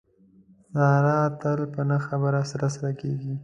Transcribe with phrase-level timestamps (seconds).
[0.73, 3.33] ساره تل په نه خبره سره سره کېږي.